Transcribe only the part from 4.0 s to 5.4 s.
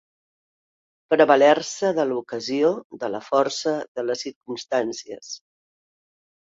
les circumstàncies.